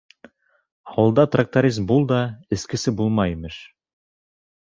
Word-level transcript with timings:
Ауылда 0.93 1.25
тракторист 1.35 1.83
бул 1.91 2.07
да, 2.13 2.23
эскесе 2.57 2.95
булма, 3.03 3.27
имеш. 3.37 3.61